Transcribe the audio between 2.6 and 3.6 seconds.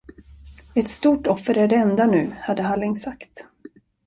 Halling sagt.